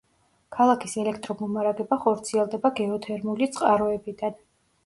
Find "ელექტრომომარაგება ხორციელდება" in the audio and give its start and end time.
1.01-2.73